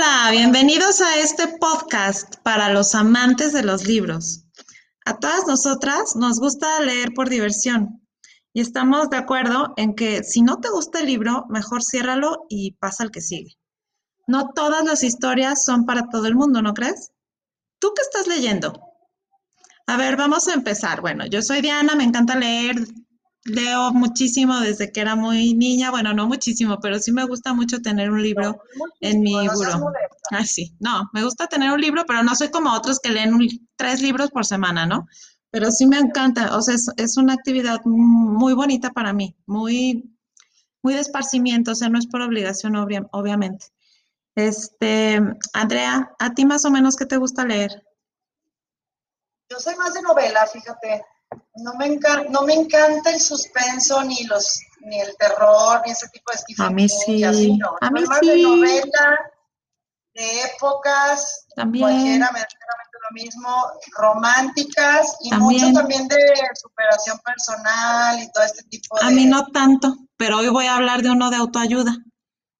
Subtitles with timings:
[0.00, 4.44] Hola, bienvenidos a este podcast para los amantes de los libros.
[5.04, 8.00] A todas nosotras nos gusta leer por diversión
[8.52, 12.76] y estamos de acuerdo en que si no te gusta el libro, mejor ciérralo y
[12.78, 13.56] pasa al que sigue.
[14.28, 17.10] No todas las historias son para todo el mundo, ¿no crees?
[17.80, 18.80] ¿Tú qué estás leyendo?
[19.88, 21.00] A ver, vamos a empezar.
[21.00, 22.76] Bueno, yo soy Diana, me encanta leer,
[23.48, 27.80] leo muchísimo desde que era muy niña, bueno, no muchísimo, pero sí me gusta mucho
[27.80, 28.62] tener un libro
[29.00, 29.92] en mi buró.
[30.30, 33.38] Ah, sí, no, me gusta tener un libro, pero no soy como otros que leen
[33.76, 35.06] tres libros por semana, ¿no?
[35.50, 40.14] Pero sí me encanta, o sea, es, una actividad muy bonita para mí, muy,
[40.82, 43.66] muy de esparcimiento, o sea, no es por obligación, obviamente.
[44.34, 45.20] Este,
[45.54, 47.82] Andrea, ¿a ti más o menos qué te gusta leer?
[49.50, 51.02] Yo soy más de novela, fíjate.
[51.56, 56.08] No me, encanta, no me encanta el suspenso, ni los ni el terror, ni ese
[56.08, 57.22] tipo de Stephen A mí sí.
[57.24, 57.58] A mí
[58.06, 59.18] más de novela,
[60.14, 61.84] de épocas, también.
[61.84, 63.48] cualquiera, lo mismo,
[63.96, 66.18] románticas y mucho también de
[66.54, 69.06] superación personal y todo este tipo de...
[69.06, 71.96] A mí no tanto, pero hoy voy a hablar de uno de autoayuda,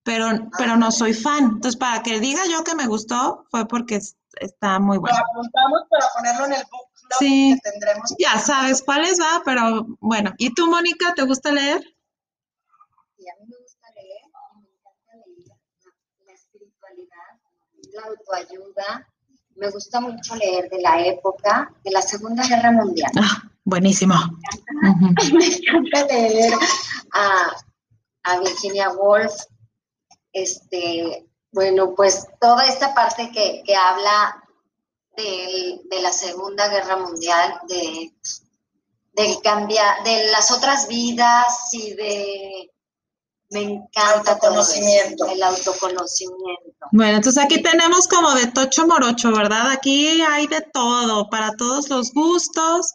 [0.04, 1.44] pero, pero no soy fan.
[1.44, 4.00] Entonces, para que diga yo que me gustó, fue porque
[4.40, 5.18] está muy bueno.
[5.18, 6.87] Lo apuntamos para ponerlo en el book
[7.18, 7.58] sí,
[8.18, 10.32] Ya sabes cuáles va, pero bueno.
[10.38, 11.82] ¿Y tú, Mónica, te gusta leer?
[13.16, 14.22] Sí, a mí me gusta leer
[14.56, 15.46] y me encanta leer
[16.26, 17.16] la, espiritualidad,
[17.92, 19.08] la autoayuda.
[19.56, 23.10] Me gusta mucho leer de la época de la Segunda Guerra Mundial.
[23.20, 24.14] Ah, buenísimo.
[24.82, 26.54] Me encanta, leer
[27.12, 27.56] a,
[28.24, 29.32] a Virginia Woolf.
[30.32, 34.44] Este, bueno, pues toda esta parte que, que habla
[35.18, 38.14] de, la Segunda Guerra Mundial, de,
[39.14, 42.70] del cambiar, de las otras vidas y de
[43.50, 45.26] me encanta autoconocimiento.
[45.26, 46.86] el autoconocimiento.
[46.92, 49.70] Bueno, entonces aquí tenemos como de tocho morocho, ¿verdad?
[49.70, 52.92] Aquí hay de todo, para todos los gustos.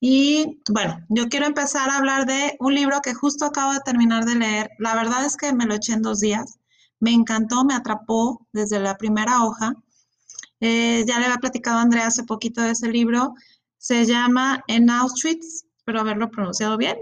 [0.00, 4.24] Y bueno, yo quiero empezar a hablar de un libro que justo acabo de terminar
[4.24, 4.70] de leer.
[4.78, 6.58] La verdad es que me lo eché en dos días.
[6.98, 9.76] Me encantó, me atrapó desde la primera hoja.
[10.64, 13.34] Eh, ya le había platicado a Andrea hace poquito de ese libro.
[13.78, 16.96] Se llama En Auschwitz, espero haberlo pronunciado bien.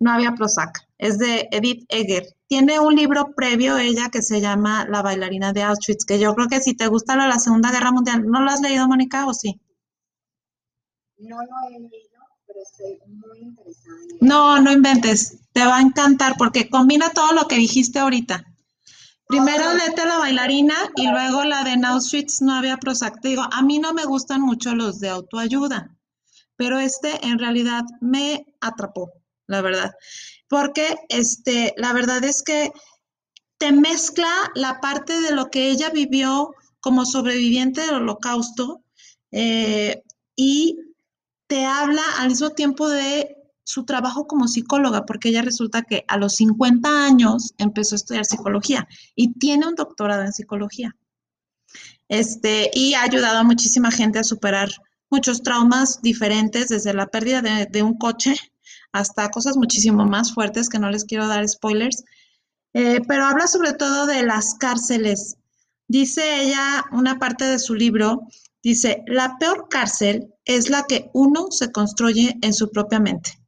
[0.00, 0.80] No había Prozac.
[0.96, 2.24] Es de Edith Egger.
[2.48, 6.48] Tiene un libro previo ella que se llama La bailarina de Auschwitz, que yo creo
[6.48, 9.26] que si te gusta lo de la Segunda Guerra Mundial, ¿no lo has leído, Mónica,
[9.26, 9.60] o sí?
[11.18, 13.94] No lo he leído, pero estoy muy interesada.
[14.22, 15.38] No, no inventes.
[15.52, 18.51] Te va a encantar porque combina todo lo que dijiste ahorita.
[19.32, 23.18] Primero léete la bailarina y luego la de Auschwitz no había Prozac.
[23.22, 25.96] digo, a mí no me gustan mucho los de autoayuda,
[26.54, 29.10] pero este en realidad me atrapó,
[29.46, 29.94] la verdad.
[30.48, 32.72] Porque este, la verdad es que
[33.56, 38.84] te mezcla la parte de lo que ella vivió como sobreviviente del holocausto
[39.30, 40.02] eh,
[40.36, 40.76] y
[41.46, 43.34] te habla al mismo tiempo de
[43.64, 48.24] su trabajo como psicóloga, porque ella resulta que a los 50 años empezó a estudiar
[48.24, 50.96] psicología y tiene un doctorado en psicología.
[52.08, 54.70] Este, y ha ayudado a muchísima gente a superar
[55.10, 58.34] muchos traumas diferentes, desde la pérdida de, un coche
[58.92, 62.04] hasta cosas muchísimo más fuertes que no les quiero dar spoilers.
[62.74, 65.36] Eh, pero habla sobre todo de las cárceles.
[65.86, 68.22] Dice ella, una parte de su libro,
[68.62, 73.41] dice, la peor cárcel es la que uno se construye en su propia mente.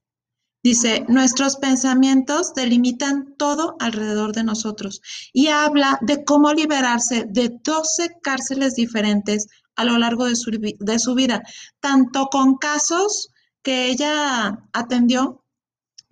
[0.64, 5.02] Dice, nuestros pensamientos delimitan todo alrededor de nosotros
[5.34, 10.98] y habla de cómo liberarse de 12 cárceles diferentes a lo largo de su, de
[10.98, 11.42] su vida,
[11.80, 13.28] tanto con casos
[13.62, 15.44] que ella atendió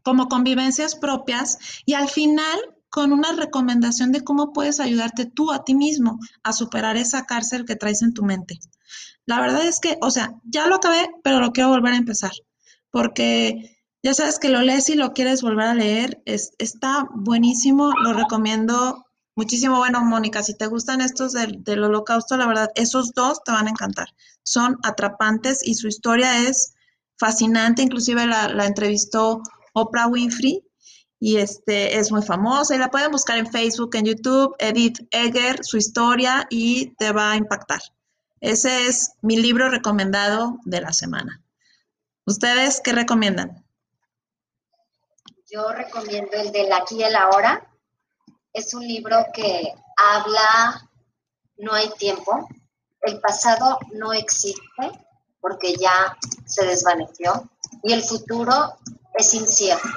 [0.02, 2.58] como convivencias propias y al final
[2.90, 7.64] con una recomendación de cómo puedes ayudarte tú a ti mismo a superar esa cárcel
[7.64, 8.58] que traes en tu mente.
[9.24, 12.32] La verdad es que, o sea, ya lo acabé, pero lo quiero volver a empezar,
[12.90, 16.22] porque ya sabes que lo lees y lo quieres volver a leer.
[16.24, 19.06] Es, está buenísimo, lo recomiendo
[19.36, 19.76] muchísimo.
[19.76, 23.70] Bueno, Mónica, si te gustan estos del, holocausto, la verdad, esos dos te van a
[23.70, 24.08] encantar.
[24.42, 26.74] Son atrapantes y su historia es
[27.16, 27.82] fascinante.
[27.82, 29.40] Inclusive la, la entrevistó
[29.72, 30.64] Oprah Winfrey
[31.20, 35.60] y este es muy famosa y la pueden buscar en Facebook, en YouTube, Edith Egger,
[35.62, 37.80] su historia y te va a impactar.
[38.40, 41.40] Ese es mi libro recomendado de la semana.
[42.26, 43.64] ¿Ustedes qué recomiendan?
[45.52, 47.70] Yo recomiendo el del aquí y el ahora.
[48.54, 50.88] Es un libro que habla,
[51.58, 52.48] no hay tiempo,
[53.02, 54.90] el pasado no existe
[55.42, 56.16] porque ya
[56.46, 57.50] se desvaneció
[57.82, 58.78] y el futuro
[59.12, 59.88] es incierto.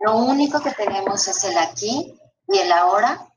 [0.00, 3.32] Lo único que tenemos es el aquí y el ahora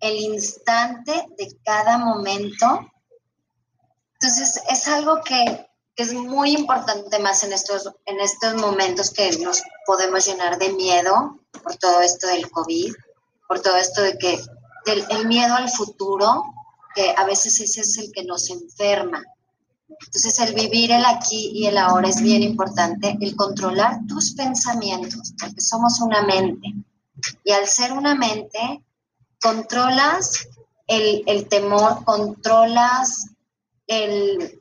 [0.00, 2.90] el instante de cada momento.
[4.20, 9.62] Entonces, es algo que, es muy importante más en estos, en estos momentos que nos
[9.86, 12.92] podemos llenar de miedo por todo esto del COVID,
[13.46, 14.40] por todo esto de que
[14.86, 16.42] el miedo al futuro,
[16.94, 19.22] que a veces ese es el que nos enferma.
[19.88, 25.34] Entonces, el vivir el aquí y el ahora es bien importante, el controlar tus pensamientos,
[25.38, 26.74] porque somos una mente.
[27.44, 28.82] Y al ser una mente,
[29.40, 30.48] controlas
[30.86, 33.28] el, temor, controlas
[33.86, 34.60] el,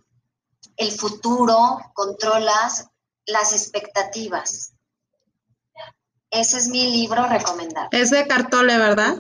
[0.91, 2.87] futuro, controlas
[3.25, 4.73] las expectativas.
[6.31, 7.89] Ese es mi libro recomendado.
[7.91, 9.17] Es de Cartole, ¿verdad?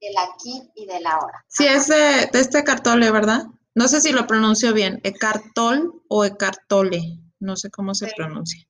[0.00, 1.44] Del aquí y del ahora.
[1.48, 3.44] Sí, es de, este Cartole, ¿verdad?
[3.74, 8.66] No sé si lo pronuncio bien, Ecartol o Ecartole, no sé cómo se pronuncia.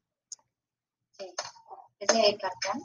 [1.18, 1.34] Sí,
[2.00, 2.82] es de Ecartol.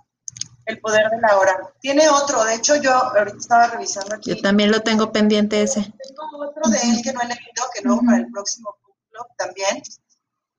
[0.66, 1.74] El poder de la hora.
[1.80, 4.36] Tiene otro, de hecho yo ahorita estaba revisando aquí.
[4.36, 5.82] Yo también lo tengo pendiente ese.
[5.82, 8.76] Tengo otro de él que no he leído, que luego para el próximo
[9.18, 9.82] club también.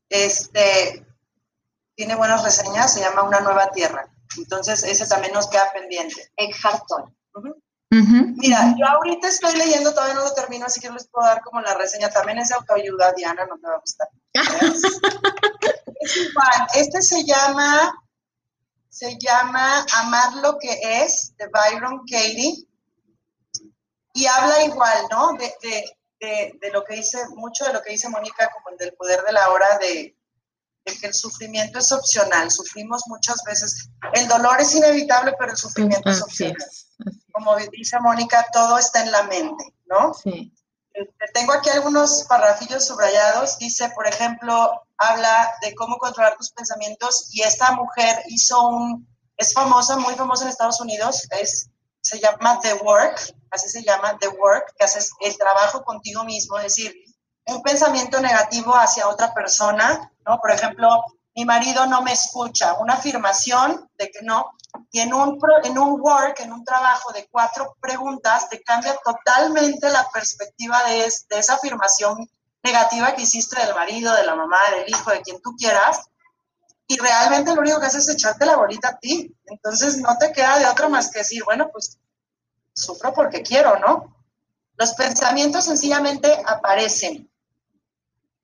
[0.08, 1.06] Este,
[1.94, 4.10] tiene buenas reseñas, se llama Una Nueva Tierra.
[4.36, 6.30] Entonces ese también nos queda pendiente.
[6.36, 7.14] Eckhart Tolle.
[7.90, 11.60] Mira, yo ahorita estoy leyendo, todavía no lo termino, así que les puedo dar como
[11.62, 12.10] la reseña.
[12.10, 14.08] También es de autoayuda, Diana, no te va a gustar.
[16.00, 17.94] es igual, este se llama
[18.98, 22.66] se llama Amar lo que es, de Byron Katie,
[24.14, 25.32] y habla igual, ¿no?
[25.34, 25.97] De,
[26.72, 29.50] lo que dice, mucho de lo que dice Mónica, como el del poder de la
[29.50, 30.16] hora, de,
[30.84, 32.50] que el sufrimiento es opcional.
[32.50, 33.90] Sufrimos muchas veces.
[34.14, 36.56] El dolor es inevitable, pero el sufrimiento es opcional.
[37.32, 40.14] Como dice Mónica, todo está en la mente, ¿no?
[40.14, 40.52] Sí.
[40.98, 43.58] Este, tengo aquí algunos parrafillos subrayados.
[43.58, 49.06] Dice, por ejemplo, habla de cómo controlar tus pensamientos y esta mujer hizo un,
[49.36, 51.70] es famosa, muy famosa en Estados Unidos, es,
[52.02, 56.58] se llama The Work, así se llama The Work, que haces el trabajo contigo mismo,
[56.58, 56.94] es decir,
[57.46, 60.38] un pensamiento negativo hacia otra persona, ¿no?
[60.38, 60.88] Por ejemplo,
[61.34, 64.50] mi marido no me escucha, una afirmación de que no,
[64.90, 69.88] y en un, en un work, en un trabajo de cuatro preguntas, te cambia totalmente
[69.88, 72.28] la perspectiva de, de esa afirmación
[72.62, 76.02] negativa que hiciste del marido, de la mamá, del hijo, de quien tú quieras,
[76.88, 79.32] y realmente lo único que haces es echarte la bolita a ti.
[79.44, 81.98] Entonces no te queda de otra más que decir, bueno, pues
[82.72, 84.16] sufro porque quiero, ¿no?
[84.76, 87.30] Los pensamientos sencillamente aparecen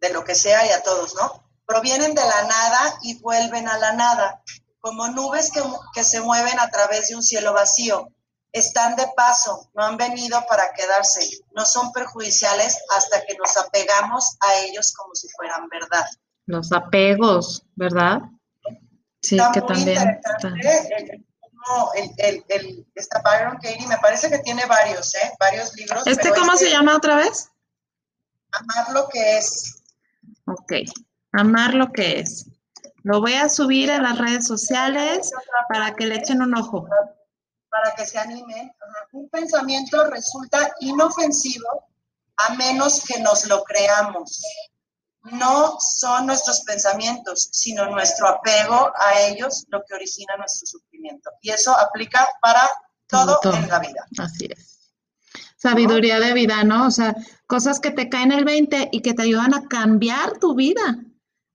[0.00, 1.42] de lo que sea y a todos, ¿no?
[1.66, 4.42] Provienen de la nada y vuelven a la nada,
[4.78, 5.62] como nubes que,
[5.94, 8.12] que se mueven a través de un cielo vacío
[8.54, 14.36] están de paso, no han venido para quedarse, no son perjudiciales hasta que nos apegamos
[14.40, 16.06] a ellos como si fueran verdad.
[16.46, 18.20] Los apegos, ¿verdad?
[19.22, 20.20] Sí, que también.
[21.94, 25.32] El, el, esta Byron Katie, me parece que tiene varios, ¿eh?
[25.40, 26.06] Varios libros.
[26.06, 27.48] ¿Este cómo se este llama otra vez?
[28.52, 29.82] Amar lo que es.
[30.46, 30.72] Ok,
[31.32, 32.46] amar lo que es.
[33.02, 35.32] Lo voy a subir a las redes sociales
[35.70, 36.86] para que le echen un ojo
[37.74, 38.72] para que se animen.
[39.12, 41.88] Un pensamiento resulta inofensivo
[42.36, 44.42] a menos que nos lo creamos.
[45.24, 51.30] No son nuestros pensamientos, sino nuestro apego a ellos lo que origina nuestro sufrimiento.
[51.40, 52.68] Y eso aplica para
[53.08, 54.06] todo, en la vida.
[54.18, 54.92] Así es.
[55.56, 56.86] Sabiduría de vida, ¿no?
[56.86, 57.16] O sea,
[57.46, 60.98] cosas que te caen el 20 y que te ayudan a cambiar tu vida.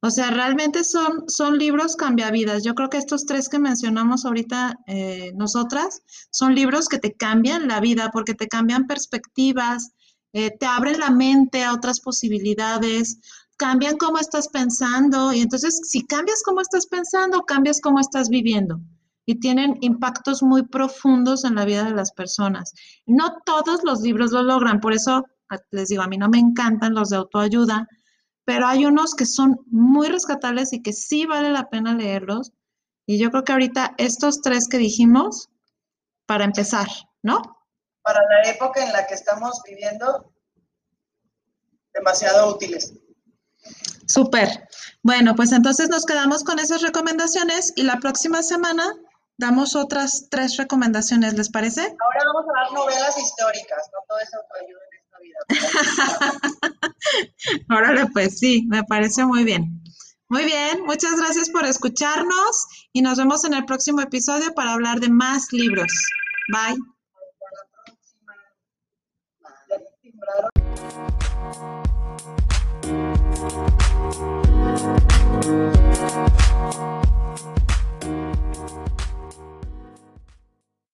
[0.01, 2.63] O sea, realmente son, son libros cambiavidas.
[2.63, 7.67] Yo creo que estos tres que mencionamos ahorita eh, nosotras son libros que te cambian
[7.67, 9.91] la vida porque te cambian perspectivas,
[10.31, 13.19] eh, te abren la mente a otras posibilidades,
[13.59, 18.79] cambian cómo estás pensando y entonces si cambias cómo estás pensando, cambias cómo estás viviendo
[19.25, 22.73] y tienen impactos muy profundos en la vida de las personas.
[23.05, 25.25] No todos los libros lo logran, por eso
[25.69, 27.87] les digo, a mí no me encantan los de autoayuda
[28.49, 32.51] pero hay unos que son muy rescatables y que sí vale la pena leerlos.
[33.05, 35.49] Y yo creo que ahorita estos tres que dijimos,
[36.25, 36.87] para empezar,
[37.21, 37.43] ¿no?
[38.01, 40.33] Para la época en la que estamos viviendo,
[41.93, 42.95] demasiado útiles.
[44.05, 44.67] Súper.
[45.03, 48.85] Bueno, pues entonces nos quedamos con esas recomendaciones y la próxima semana
[49.37, 51.81] damos otras tres recomendaciones, ¿les parece?
[51.81, 54.79] Ahora vamos a dar novelas históricas, no todo eso ayuda
[57.69, 59.81] Órale, pues sí, me parece muy bien.
[60.27, 64.99] Muy bien, muchas gracias por escucharnos y nos vemos en el próximo episodio para hablar
[64.99, 65.91] de más libros.
[66.51, 66.77] Bye.
[71.51, 71.89] Hasta
[72.89, 73.19] Thank
[76.39, 76.48] you.